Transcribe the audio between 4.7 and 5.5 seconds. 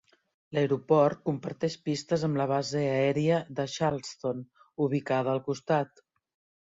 ubicada al